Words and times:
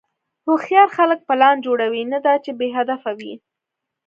هوښیار 0.45 0.87
خلک 0.97 1.19
پلان 1.27 1.55
جوړوي، 1.65 2.03
نه 2.13 2.19
دا 2.25 2.35
چې 2.43 2.51
بېهدفه 2.59 3.11
وي. 3.19 3.33